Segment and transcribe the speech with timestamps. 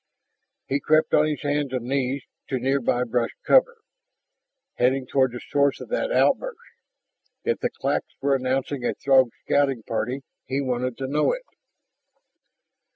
[0.65, 3.77] He crept on his hands and knees to near by brush cover,
[4.77, 6.57] heading toward the source of that outburst.
[7.43, 11.45] If the claks were announcing a Throg scouting party, he wanted to know it.